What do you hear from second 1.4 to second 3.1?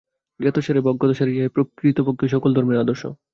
প্রকৃতপক্ষে সকল ধর্মের আদর্শ।